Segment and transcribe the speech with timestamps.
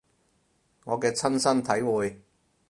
[0.85, 2.21] 我嘅親身體會